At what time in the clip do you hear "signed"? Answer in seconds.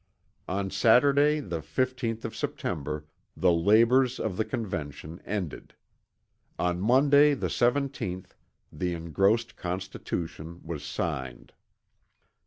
10.83-11.53